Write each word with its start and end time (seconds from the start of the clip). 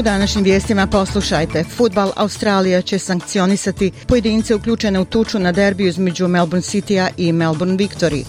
U 0.00 0.02
današnjim 0.02 0.44
vijestima 0.44 0.86
poslušajte. 0.86 1.64
Futbal 1.64 2.12
Australija 2.16 2.82
će 2.82 2.98
sankcionisati 2.98 3.92
pojedince 4.06 4.54
uključene 4.54 5.00
u 5.00 5.04
tuču 5.04 5.38
na 5.38 5.52
derbiju 5.52 5.88
između 5.88 6.28
Melbourne 6.28 6.62
City-a 6.62 7.08
i 7.16 7.32
Melbourne 7.32 7.76
Victory. 7.76 8.24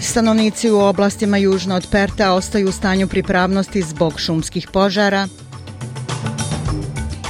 Stanovnici 0.00 0.70
u 0.70 0.78
oblastima 0.78 1.36
južno 1.36 1.74
od 1.74 1.86
Perta 1.90 2.32
ostaju 2.32 2.68
u 2.68 2.72
stanju 2.72 3.08
pripravnosti 3.08 3.82
zbog 3.82 4.20
šumskih 4.20 4.68
požara. 4.72 5.28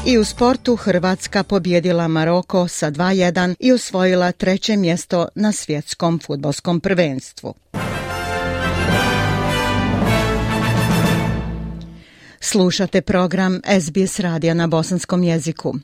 I 0.06 0.18
u 0.18 0.24
sportu 0.24 0.76
Hrvatska 0.76 1.42
pobjedila 1.42 2.08
Maroko 2.08 2.68
sa 2.68 2.90
2-1 2.90 3.54
i 3.60 3.72
osvojila 3.72 4.32
treće 4.32 4.76
mjesto 4.76 5.28
na 5.34 5.52
svjetskom 5.52 6.20
futbolskom 6.26 6.80
prvenstvu. 6.80 7.54
Slušate 12.52 13.02
program 13.02 13.60
SBS 13.80 14.20
radija 14.20 14.54
na 14.54 14.66
bosanskom 14.66 15.22
jeziku. 15.22 15.74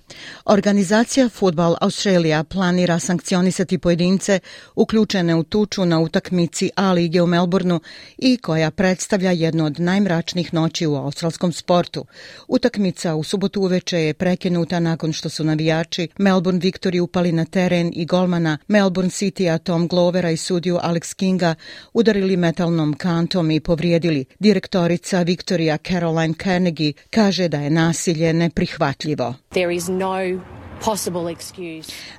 Organizacija 0.45 1.29
Football 1.29 1.77
Australia 1.81 2.45
planira 2.45 2.99
sankcionisati 2.99 3.79
pojedince 3.79 4.41
uključene 4.75 5.35
u 5.35 5.43
tuču 5.43 5.85
na 5.85 6.01
utakmici 6.01 6.71
A 6.77 6.93
lige 6.93 7.23
u 7.23 7.27
Melbourneu 7.27 7.81
i 8.19 8.37
koja 8.37 8.71
predstavlja 8.71 9.31
jednu 9.31 9.65
od 9.65 9.81
najmračnijih 9.81 10.55
noći 10.55 10.87
u 10.87 10.95
australskom 10.95 11.53
sportu. 11.53 12.05
Utakmica 12.49 13.15
u 13.15 13.25
subotu 13.25 13.61
uveče 13.61 13.99
je 13.99 14.15
prekinuta 14.15 14.81
nakon 14.81 15.13
što 15.13 15.29
su 15.29 15.45
navijači 15.45 16.09
Melbourne 16.19 16.61
Victory 16.61 17.01
upali 17.01 17.33
na 17.33 17.45
teren 17.45 17.93
i 17.95 18.07
golmana 18.07 18.59
Melbourne 18.69 19.11
City-a 19.11 19.59
Tom 19.59 19.89
Glovera 19.89 20.31
i 20.31 20.37
sudiju 20.37 20.79
Alex 20.83 21.15
Kinga 21.15 21.55
udarili 21.93 22.37
metalnom 22.37 22.95
kantom 22.95 23.51
i 23.51 23.61
povrijedili. 23.61 24.25
Direktorica 24.39 25.23
Victoria 25.23 25.79
Caroline 25.89 26.35
Carnegie 26.59 26.93
kaže 27.11 27.49
da 27.49 27.59
je 27.59 27.71
nasilje 27.71 28.33
neprihvatljivo. 28.33 29.35
There 29.51 29.75
is 29.75 29.89
no 29.89 30.41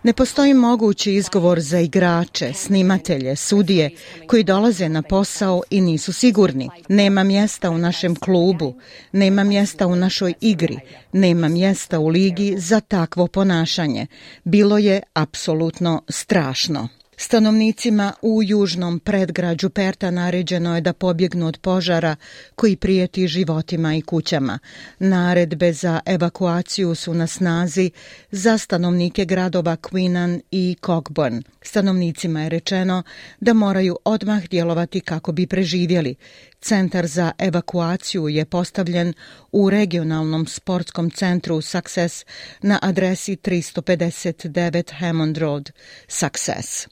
Ne 0.03 0.13
postoji 0.13 0.53
mogući 0.53 1.13
izgovor 1.13 1.59
za 1.59 1.79
igrače, 1.79 2.53
snimatelje, 2.53 3.35
sudije 3.35 3.89
koji 4.27 4.43
dolaze 4.43 4.89
na 4.89 5.01
posao 5.01 5.61
i 5.69 5.81
nisu 5.81 6.13
sigurni. 6.13 6.69
Nema 6.89 7.23
mjesta 7.23 7.69
u 7.69 7.77
našem 7.77 8.15
klubu, 8.15 8.75
nema 9.11 9.43
mjesta 9.43 9.87
u 9.87 9.95
našoj 9.95 10.33
igri, 10.41 10.79
nema 11.13 11.47
mjesta 11.47 11.99
u 11.99 12.07
ligi 12.07 12.55
za 12.57 12.79
takvo 12.79 13.27
ponašanje. 13.27 14.07
Bilo 14.43 14.77
je 14.77 15.01
apsolutno 15.13 16.01
strašno. 16.09 16.98
Stanovnicima 17.21 18.13
u 18.21 18.43
južnom 18.43 18.99
predgrađu 18.99 19.69
Perta 19.69 20.11
naređeno 20.11 20.75
je 20.75 20.81
da 20.81 20.93
pobjegnu 20.93 21.47
od 21.47 21.57
požara 21.57 22.15
koji 22.55 22.75
prijeti 22.75 23.27
životima 23.27 23.95
i 23.95 24.01
kućama. 24.01 24.59
Naredbe 24.99 25.73
za 25.73 25.99
evakuaciju 26.05 26.95
su 26.95 27.13
na 27.13 27.27
snazi 27.27 27.91
za 28.31 28.57
stanovnike 28.57 29.25
gradova 29.25 29.75
Queenan 29.75 30.41
i 30.51 30.75
Cockburn. 30.85 31.43
Stanovnicima 31.61 32.41
je 32.41 32.49
rečeno 32.49 33.03
da 33.39 33.53
moraju 33.53 33.97
odmah 34.05 34.43
djelovati 34.49 34.99
kako 34.99 35.31
bi 35.31 35.47
preživjeli. 35.47 36.15
Centar 36.61 37.07
za 37.07 37.31
evakuaciju 37.37 38.29
je 38.29 38.45
postavljen 38.45 39.13
u 39.51 39.69
regionalnom 39.69 40.47
sportskom 40.47 41.11
centru 41.11 41.61
Success 41.61 42.25
na 42.61 42.79
adresi 42.81 43.35
359 43.35 44.93
Hammond 44.99 45.37
Road, 45.37 45.71
Success. 46.07 46.87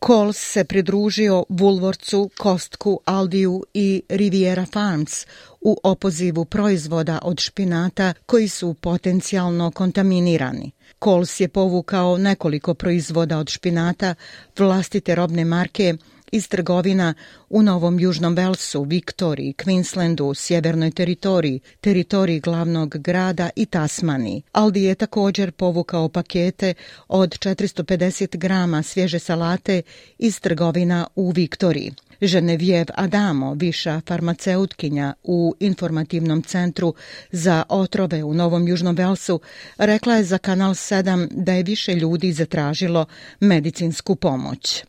Coles 0.00 0.36
se 0.36 0.64
pridružio 0.64 1.44
Woolworthsu, 1.48 2.28
Kostku, 2.38 3.00
Aldiju 3.04 3.64
i 3.74 4.02
Riviera 4.08 4.66
Farms 4.72 5.26
u 5.60 5.76
opozivu 5.82 6.44
proizvoda 6.44 7.18
od 7.22 7.40
špinata 7.40 8.12
koji 8.26 8.48
su 8.48 8.74
potencijalno 8.74 9.70
kontaminirani. 9.70 10.70
Coles 11.04 11.40
je 11.40 11.48
povukao 11.48 12.18
nekoliko 12.18 12.74
proizvoda 12.74 13.38
od 13.38 13.48
špinata 13.48 14.14
vlastite 14.58 15.14
robne 15.14 15.44
marke 15.44 15.94
iz 16.32 16.48
trgovina 16.48 17.14
u 17.48 17.62
Novom 17.62 18.00
Južnom 18.00 18.34
Velsu, 18.34 18.82
Viktoriji, 18.82 19.54
Queenslandu, 19.58 20.34
Sjevernoj 20.34 20.90
teritoriji, 20.90 21.60
teritoriji 21.80 22.40
glavnog 22.40 22.96
grada 22.98 23.50
i 23.56 23.66
Tasmani. 23.66 24.42
Aldi 24.52 24.82
je 24.82 24.94
također 24.94 25.52
povukao 25.52 26.08
pakete 26.08 26.74
od 27.08 27.38
450 27.38 28.36
grama 28.36 28.82
svježe 28.82 29.18
salate 29.18 29.82
iz 30.18 30.40
trgovina 30.40 31.06
u 31.14 31.30
Viktoriji. 31.30 31.92
Ženevjev 32.20 32.86
Adamo, 32.94 33.54
viša 33.54 34.00
farmaceutkinja 34.06 35.14
u 35.22 35.54
informativnom 35.60 36.42
centru 36.42 36.94
za 37.30 37.62
otrove 37.68 38.24
u 38.24 38.34
Novom 38.34 38.68
Južnom 38.68 38.96
Velsu, 38.96 39.40
rekla 39.78 40.16
je 40.16 40.24
za 40.24 40.38
Kanal 40.38 40.74
7 40.74 41.28
da 41.30 41.52
je 41.52 41.62
više 41.62 41.94
ljudi 41.94 42.32
zatražilo 42.32 43.06
medicinsku 43.40 44.16
pomoć. 44.16 44.84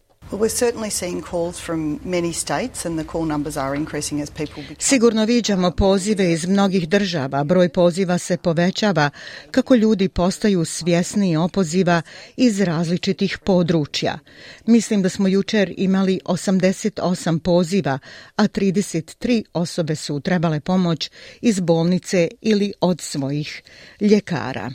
Sigurno 4.80 5.26
viđamo 5.26 5.72
pozive 5.72 6.32
iz 6.34 6.46
mnogih 6.46 6.90
država, 6.90 7.44
broj 7.44 7.70
poziva 7.70 8.18
se 8.18 8.38
povećava 8.38 9.10
kako 9.52 9.76
ljudi 9.76 10.10
postaju 10.10 10.66
svjesni 10.66 11.38
opoziva 11.38 12.02
iz 12.38 12.62
različitih 12.62 13.38
područja. 13.38 14.20
Mislim 14.66 15.02
da 15.02 15.10
smo 15.10 15.28
jučer 15.28 15.74
imali 15.78 16.20
88 16.26 17.40
poziva, 17.40 18.00
a 18.36 18.44
33 18.44 19.44
osobe 19.54 19.96
su 19.96 20.20
trebale 20.20 20.60
pomoć 20.60 21.12
iz 21.42 21.60
bolnice 21.60 22.28
ili 22.42 22.74
od 22.82 23.02
svojih 23.02 23.64
ljekara. 24.02 24.72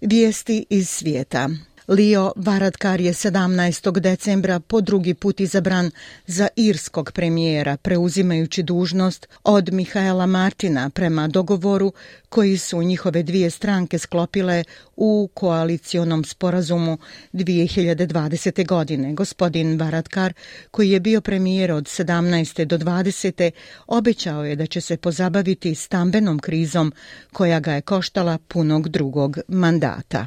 Vijesti 0.00 0.66
iz 0.70 0.88
svijeta. 0.88 1.48
Leo 1.88 2.32
Varadkar 2.36 3.00
je 3.00 3.12
17. 3.12 4.00
decembra 4.00 4.60
po 4.60 4.80
drugi 4.80 5.14
put 5.14 5.40
izabran 5.40 5.90
za 6.26 6.48
irskog 6.56 7.12
premijera, 7.12 7.76
preuzimajući 7.76 8.62
dužnost 8.62 9.28
od 9.44 9.72
Mihaela 9.72 10.26
Martina 10.26 10.90
prema 10.90 11.28
dogovoru 11.28 11.92
koji 12.28 12.58
su 12.58 12.82
njihove 12.82 13.22
dvije 13.22 13.50
stranke 13.50 13.98
sklopile 13.98 14.64
u 14.96 15.30
koalicionom 15.34 16.24
sporazumu 16.24 16.98
2020. 17.32 18.66
godine. 18.66 19.14
Gospodin 19.14 19.78
Varadkar, 19.78 20.32
koji 20.70 20.90
je 20.90 21.00
bio 21.00 21.20
premijer 21.20 21.72
od 21.72 21.84
17. 21.84 22.64
do 22.64 22.78
20. 22.78 23.50
obećao 23.86 24.44
je 24.44 24.56
da 24.56 24.66
će 24.66 24.80
se 24.80 24.96
pozabaviti 24.96 25.74
stambenom 25.74 26.38
krizom 26.38 26.92
koja 27.32 27.60
ga 27.60 27.72
je 27.72 27.80
koštala 27.80 28.38
punog 28.48 28.88
drugog 28.88 29.38
mandata. 29.48 30.26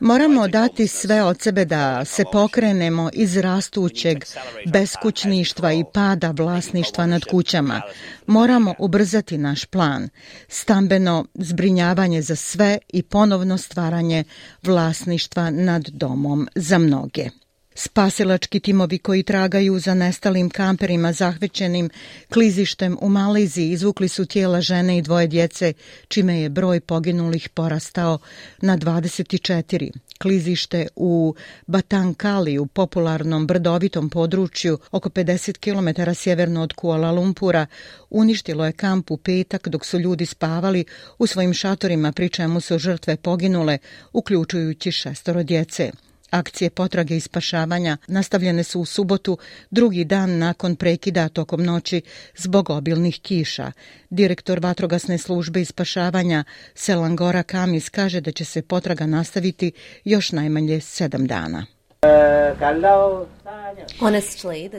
Moramo 0.00 0.48
dati 0.48 0.86
sve 0.86 1.22
od 1.22 1.40
sebe 1.40 1.64
da 1.64 2.04
se 2.04 2.24
pokrenemo 2.32 3.10
iz 3.12 3.36
rastućeg 3.36 4.24
beskućništva 4.66 5.72
i 5.72 5.84
pada 5.94 6.30
vlasništva 6.30 7.06
nad 7.06 7.24
kućama. 7.24 7.82
Moramo 8.26 8.74
ubrzati 8.78 9.38
naš 9.38 9.64
plan, 9.64 10.08
stambeno 10.48 11.24
zbrinjavanje 11.34 12.22
za 12.22 12.36
sve 12.36 12.78
i 12.88 13.02
ponovno 13.02 13.58
stvaranje 13.58 14.24
vlasništva 14.62 15.50
nad 15.50 15.88
domom 15.88 16.48
za 16.54 16.78
mnoge. 16.78 17.30
Spasilački 17.78 18.60
timovi 18.60 18.98
koji 18.98 19.22
tragaju 19.22 19.78
za 19.78 19.94
nestalim 19.94 20.50
kamperima 20.50 21.12
zahvećenim 21.12 21.90
klizištem 22.32 22.96
u 23.00 23.08
Maleziji 23.08 23.70
izvukli 23.70 24.08
su 24.08 24.26
tijela 24.26 24.60
žene 24.60 24.98
i 24.98 25.02
dvoje 25.02 25.26
djece, 25.26 25.72
čime 26.08 26.40
je 26.40 26.48
broj 26.48 26.80
poginulih 26.80 27.48
porastao 27.48 28.18
na 28.60 28.78
24. 28.78 29.90
Klizište 30.18 30.86
u 30.96 31.34
Batankali, 31.66 32.58
u 32.58 32.66
popularnom 32.66 33.46
brdovitom 33.46 34.10
području 34.10 34.78
oko 34.90 35.08
50 35.08 35.58
km 35.58 36.12
sjeverno 36.14 36.62
od 36.62 36.72
Kuala 36.72 37.10
Lumpura, 37.10 37.66
uništilo 38.10 38.66
je 38.66 38.72
kamp 38.72 39.10
u 39.10 39.16
petak 39.16 39.68
dok 39.68 39.86
su 39.86 39.98
ljudi 39.98 40.26
spavali 40.26 40.84
u 41.18 41.26
svojim 41.26 41.54
šatorima, 41.54 42.12
pri 42.12 42.28
čemu 42.28 42.60
su 42.60 42.78
žrtve 42.78 43.16
poginule, 43.16 43.78
uključujući 44.12 44.92
šestoro 44.92 45.42
djece. 45.42 45.90
Akcije 46.30 46.70
potrage 46.70 47.16
i 47.16 47.20
spašavanja 47.20 47.96
nastavljene 48.06 48.64
su 48.64 48.80
u 48.80 48.84
subotu, 48.84 49.38
drugi 49.70 50.04
dan 50.04 50.38
nakon 50.38 50.76
prekida 50.76 51.28
tokom 51.28 51.62
noći 51.62 52.02
zbog 52.36 52.70
obilnih 52.70 53.20
kiša. 53.20 53.72
Direktor 54.10 54.60
vatrogasne 54.60 55.18
službe 55.18 55.60
i 55.60 55.64
spašavanja 55.64 56.44
Selangora 56.74 57.42
Kamis 57.42 57.88
kaže 57.88 58.20
da 58.20 58.32
će 58.32 58.44
se 58.44 58.62
potraga 58.62 59.06
nastaviti 59.06 59.72
još 60.04 60.32
najmanje 60.32 60.80
sedam 60.80 61.26
dana. 61.26 61.75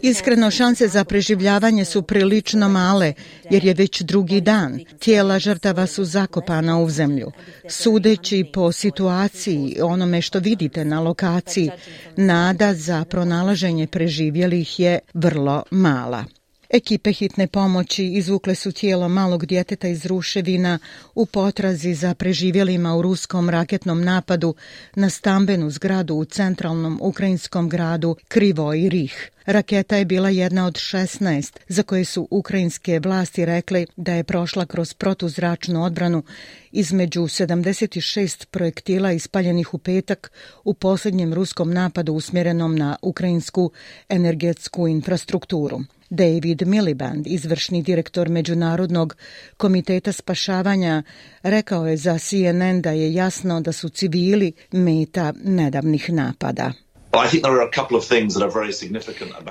Iskreno, 0.02 0.52
šanse 0.52 0.88
za 0.88 1.04
preživljavanje 1.04 1.86
su 1.86 2.02
prilično 2.02 2.70
male, 2.70 3.14
jer 3.50 3.66
je 3.66 3.74
već 3.74 4.02
drugi 4.02 4.42
dan. 4.42 4.80
Tijela 5.00 5.40
žrtava 5.40 5.88
su 5.88 6.06
zakopana 6.06 6.80
u 6.80 6.90
zemlju. 6.90 7.32
Sudeći 7.70 8.46
po 8.54 8.72
situaciji, 8.72 9.78
onome 9.82 10.22
što 10.22 10.40
vidite 10.40 10.86
na 10.86 11.00
lokaciji, 11.00 11.72
nada 12.16 12.74
za 12.74 13.06
pronalaženje 13.10 13.88
preživjelih 13.88 14.80
je 14.80 15.00
vrlo 15.14 15.64
mala. 15.72 16.37
Ekipe 16.70 17.12
hitne 17.12 17.48
pomoći 17.48 18.06
izvukle 18.06 18.56
su 18.56 18.72
tijelo 18.72 19.10
malog 19.10 19.46
djeteta 19.46 19.88
iz 19.88 20.06
ruševina 20.06 20.80
u 21.16 21.26
potrazi 21.26 21.94
za 21.94 22.14
preživjelima 22.14 22.96
u 22.96 23.02
ruskom 23.02 23.50
raketnom 23.50 24.04
napadu 24.04 24.56
na 24.96 25.10
stambenu 25.10 25.70
zgradu 25.70 26.16
u 26.16 26.26
centralnom 26.26 27.00
ukrajinskom 27.02 27.70
gradu 27.70 28.16
Krivoj 28.28 28.90
Rih. 28.90 29.32
Raketa 29.48 29.96
je 29.96 30.06
bila 30.06 30.30
jedna 30.30 30.66
od 30.66 30.74
16 30.74 31.58
za 31.68 31.84
koje 31.84 32.06
su 32.06 32.28
ukrajinske 32.32 33.00
vlasti 33.00 33.46
rekli 33.46 33.86
da 33.96 34.14
je 34.14 34.24
prošla 34.24 34.66
kroz 34.66 34.94
protuzračnu 34.94 35.84
odbranu 35.84 36.24
između 36.72 37.22
76 37.22 38.46
projektila 38.46 39.12
ispaljenih 39.12 39.74
u 39.74 39.78
petak 39.78 40.32
u 40.64 40.74
posljednjem 40.74 41.34
ruskom 41.34 41.74
napadu 41.74 42.14
usmjerenom 42.14 42.76
na 42.76 42.96
ukrajinsku 43.02 43.72
energetsku 44.10 44.88
infrastrukturu. 44.88 45.80
David 46.10 46.68
Miliband, 46.68 47.28
izvršni 47.28 47.84
direktor 47.84 48.30
Međunarodnog 48.30 49.16
komiteta 49.58 50.12
spašavanja, 50.12 51.04
rekao 51.44 51.88
je 51.88 51.98
za 51.98 52.18
CNN 52.18 52.82
da 52.82 52.92
je 52.92 53.14
jasno 53.14 53.62
da 53.62 53.72
su 53.72 53.90
civili 53.90 54.52
meta 54.72 55.34
nedavnih 55.44 56.10
napada. 56.14 56.74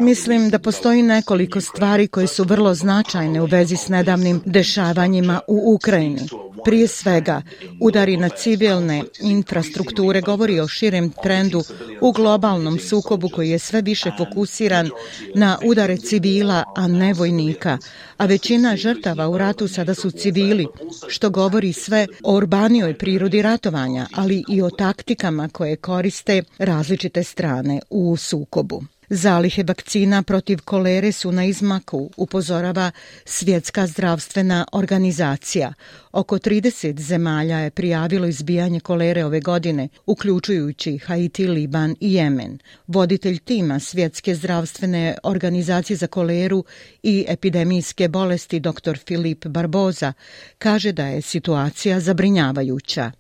Mislim 0.01 0.51
da 0.51 0.59
postoji 0.59 1.03
nekoliko 1.03 1.61
stvari 1.61 2.09
koje 2.09 2.27
su 2.27 2.45
vrlo 2.45 2.75
značajne 2.75 3.41
u 3.43 3.45
vezi 3.45 3.77
s 3.77 3.89
nedavnim 3.89 4.43
dešavanjima 4.45 5.41
u 5.47 5.75
Ukrajini. 5.75 6.21
Prije 6.65 6.89
svega, 6.89 7.43
udari 7.81 8.17
na 8.17 8.29
civilne 8.29 9.03
infrastrukture 9.21 10.21
govori 10.21 10.61
o 10.61 10.69
širem 10.69 11.13
trendu 11.23 11.63
u 12.01 12.13
globalnom 12.13 12.79
sukobu 12.79 13.29
koji 13.29 13.51
je 13.51 13.59
sve 13.59 13.83
više 13.83 14.11
fokusiran 14.19 14.91
na 15.35 15.59
udare 15.65 15.97
civila, 15.97 16.65
a 16.77 16.89
ne 16.89 17.15
vojnika. 17.15 17.79
A 18.17 18.27
većina 18.27 18.77
žrtava 18.77 19.29
u 19.29 19.39
ratu 19.39 19.69
sada 19.69 19.95
su 19.95 20.11
civili, 20.11 20.67
što 21.09 21.31
govori 21.31 21.73
sve 21.73 22.07
o 22.25 22.37
urbanijoj 22.37 22.99
prirodi 22.99 23.43
ratovanja, 23.43 24.07
ali 24.15 24.45
i 24.49 24.63
o 24.63 24.71
taktikama 24.71 25.49
koje 25.49 25.77
koriste 25.77 26.43
različite 26.59 27.23
strane 27.23 27.81
u 27.91 28.17
sukobu. 28.17 28.83
Zalihe 29.11 29.63
vakcina 29.63 30.23
protiv 30.23 30.59
kolere 30.65 31.13
su 31.13 31.33
na 31.33 31.45
izmaku, 31.45 32.11
upozorava 32.17 32.91
Svjetska 33.25 33.87
zdravstvena 33.87 34.67
organizacija. 34.73 35.73
Oko 36.13 36.39
30 36.39 37.01
zemalja 37.01 37.59
je 37.59 37.71
prijavilo 37.71 38.27
izbijanje 38.27 38.81
kolere 38.81 39.25
ove 39.25 39.41
godine, 39.41 39.89
uključujući 40.07 40.99
Haiti, 40.99 41.47
Liban 41.47 41.97
i 42.01 42.15
Jemen. 42.15 42.59
Voditelj 42.87 43.39
tima 43.39 43.81
Svjetske 43.81 44.35
zdravstvene 44.35 45.17
organizacije 45.23 45.97
za 45.97 46.07
koleru 46.07 46.65
i 47.03 47.25
epidemijske 47.29 48.09
bolesti 48.09 48.61
dr. 48.61 48.99
Filip 49.07 49.47
Barboza 49.47 50.13
kaže 50.59 50.93
da 50.93 51.07
je 51.07 51.23
situacija 51.23 52.01
zabrinjavajuća. 52.01 53.13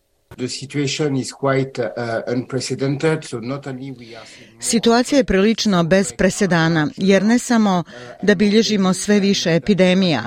Situacija 4.61 5.17
je 5.17 5.25
prilično 5.25 5.85
bez 5.85 6.13
presedana, 6.13 6.89
jer 6.97 7.23
ne 7.23 7.39
samo 7.39 7.85
da 8.23 8.35
bilježimo 8.35 8.95
sve 8.95 9.21
više 9.21 9.55
epidemija, 9.55 10.25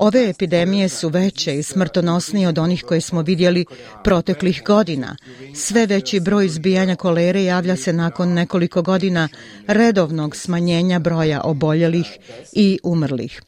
ove 0.00 0.28
epidemije 0.28 0.88
su 0.88 1.08
veće 1.08 1.58
i 1.58 1.62
smrtonosnije 1.62 2.48
od 2.48 2.58
onih 2.58 2.84
koje 2.84 3.00
smo 3.00 3.22
vidjeli 3.22 3.64
proteklih 4.04 4.62
godina. 4.66 5.16
Sve 5.54 5.86
veći 5.86 6.20
broj 6.20 6.46
izbijanja 6.46 6.96
kolere 6.96 7.44
javlja 7.44 7.76
se 7.76 7.92
nakon 7.92 8.32
nekoliko 8.32 8.82
godina 8.82 9.28
redovnog 9.66 10.36
smanjenja 10.36 10.98
broja 10.98 11.40
oboljelih 11.44 12.06
i 12.52 12.78
umrlih. 12.82 13.42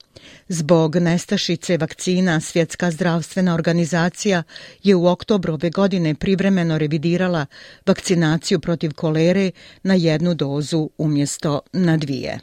Zbog 0.48 0.96
nestašice 0.96 1.76
vakcina, 1.76 2.40
Svjetska 2.40 2.90
zdravstvena 2.90 3.54
organizacija 3.54 4.42
je 4.82 4.94
u 4.94 5.06
oktobru 5.06 5.54
ove 5.54 5.70
godine 5.70 6.14
privremeno 6.14 6.78
revidirala 6.78 7.46
vakcinaciju 7.86 8.60
protiv 8.60 8.92
kolere 8.92 9.50
na 9.82 9.94
jednu 9.94 10.34
dozu 10.34 10.90
umjesto 10.98 11.60
na 11.72 11.96
dvije. 11.96 12.38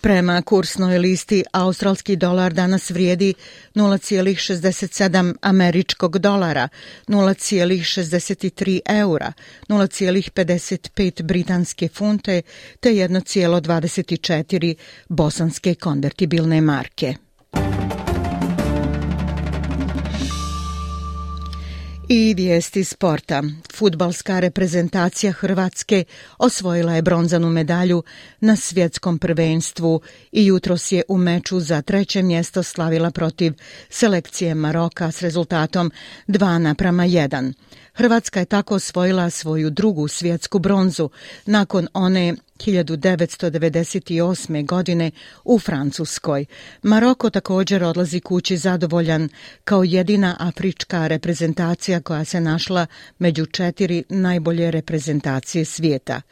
Prema 0.00 0.42
kursnoj 0.42 0.98
listi, 0.98 1.44
australski 1.52 2.16
dolar 2.16 2.52
danas 2.52 2.90
vrijedi 2.90 3.34
0,67 3.74 5.34
američkog 5.42 6.18
dolara, 6.18 6.68
0,63 7.06 8.80
eura, 8.86 9.32
0,55 9.68 11.22
britanske 11.22 11.88
funte 11.88 12.42
te 12.80 12.90
1,24 12.90 14.74
bosanske 15.08 15.74
konvertibilne 15.74 16.60
marke. 16.60 17.27
I 22.10 22.34
vijesti 22.34 22.84
sporta. 22.84 23.42
Futbalska 23.74 24.40
reprezentacija 24.40 25.32
Hrvatske 25.32 26.04
osvojila 26.38 26.94
je 26.94 27.02
bronzanu 27.02 27.48
medalju 27.48 28.02
na 28.40 28.56
svjetskom 28.56 29.18
prvenstvu 29.18 30.00
i 30.32 30.46
jutros 30.46 30.92
je 30.92 31.02
u 31.08 31.18
meču 31.18 31.60
za 31.60 31.82
treće 31.82 32.22
mjesto 32.22 32.62
slavila 32.62 33.10
protiv 33.10 33.52
selekcije 33.88 34.54
Maroka 34.54 35.10
s 35.10 35.22
rezultatom 35.22 35.92
2 36.28 36.58
naprama 36.58 37.02
1. 37.02 37.52
Hrvatska 37.94 38.40
je 38.40 38.46
tako 38.46 38.74
osvojila 38.74 39.30
svoju 39.30 39.70
drugu 39.70 40.08
svjetsku 40.08 40.58
bronzu 40.58 41.10
nakon 41.46 41.88
one 41.94 42.34
1998. 42.66 44.66
godine 44.66 45.10
u 45.44 45.58
Francuskoj. 45.58 46.44
Maroko 46.82 47.30
također 47.30 47.84
odlazi 47.84 48.20
kući 48.20 48.56
zadovoljan 48.56 49.28
kao 49.64 49.84
jedina 49.84 50.36
afrička 50.38 51.06
reprezentacija 51.06 52.00
koja 52.00 52.24
se 52.24 52.40
našla 52.40 52.86
među 53.18 53.46
četiri 53.46 54.04
najbolje 54.08 54.70
reprezentacije 54.70 55.64
svijeta. 55.64 56.22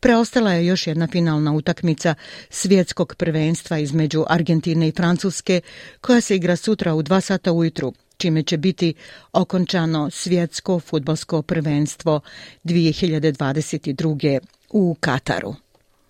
Preostala 0.00 0.52
je 0.52 0.66
još 0.66 0.86
jedna 0.86 1.06
finalna 1.06 1.52
utakmica 1.52 2.14
svjetskog 2.50 3.14
prvenstva 3.14 3.78
između 3.78 4.24
Argentine 4.28 4.88
i 4.88 4.92
Francuske 4.92 5.60
koja 6.00 6.20
se 6.20 6.36
igra 6.36 6.56
sutra 6.56 6.94
u 6.94 7.02
2 7.02 7.20
sata 7.20 7.52
ujutru 7.52 7.92
čime 8.16 8.42
će 8.42 8.56
biti 8.56 8.94
okončano 9.32 10.10
svjetsko 10.10 10.80
futbolsko 10.80 11.42
prvenstvo 11.42 12.20
2022. 12.64 14.38
u 14.70 14.96
Kataru. 15.00 15.54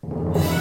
Thank 0.08 0.50
you. 0.50 0.55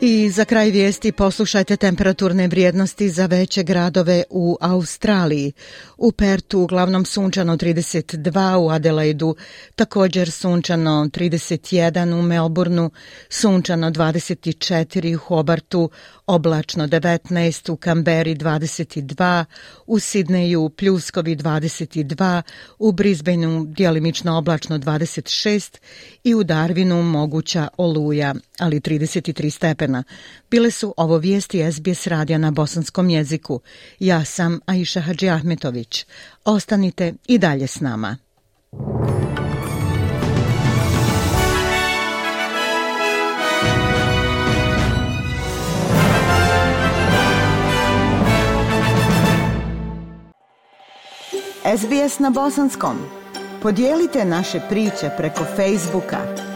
I 0.00 0.30
za 0.30 0.44
kraj 0.44 0.70
vijesti 0.70 1.12
poslušajte 1.12 1.76
temperaturne 1.76 2.48
vrijednosti 2.48 3.10
za 3.10 3.26
veće 3.26 3.62
gradove 3.62 4.22
u 4.30 4.56
Australiji. 4.60 5.52
U 5.96 6.12
Pertu 6.12 6.60
uglavnom 6.60 7.04
sunčano 7.04 7.56
32, 7.56 8.56
u 8.56 8.70
Adelaidu 8.70 9.36
također 9.76 10.30
sunčano 10.30 10.90
31, 11.12 12.18
u 12.18 12.22
Melbourneu 12.22 12.90
sunčano 13.28 13.90
24, 13.90 15.14
u 15.14 15.18
Hobartu 15.18 15.90
oblačno 16.26 16.86
19, 16.86 17.72
u 17.72 17.76
Kamberi 17.76 18.34
22, 18.34 19.44
u 19.86 19.98
Sidneju 19.98 20.68
pljuskovi 20.68 21.36
22, 21.36 22.42
u 22.78 22.92
Brisbaneu 22.92 23.64
dijelimično 23.64 24.38
oblačno 24.38 24.78
26 24.78 25.78
i 26.24 26.34
u 26.34 26.44
Darwinu 26.44 27.02
moguća 27.02 27.68
oluja, 27.76 28.34
ali 28.58 28.80
33 28.80 29.50
stepena. 29.50 30.04
Bile 30.50 30.70
su 30.70 30.94
ovo 30.96 31.18
vijesti 31.18 31.72
SBS 31.72 32.06
radija 32.06 32.38
na 32.38 32.50
bosanskom 32.50 33.10
jeziku. 33.10 33.60
Ja 33.98 34.24
sam 34.24 34.60
Aisha 34.66 35.00
Hadži 35.00 35.28
Ahmetović. 35.28 36.06
Ostanite 36.44 37.14
i 37.26 37.38
dalje 37.38 37.66
s 37.66 37.80
nama. 37.80 38.16
SBS 51.78 52.18
na 52.18 52.30
bosanskom. 52.30 52.96
Podijelite 53.62 54.24
naše 54.24 54.60
priče 54.68 55.10
preko 55.16 55.44
Facebooka. 55.56 56.55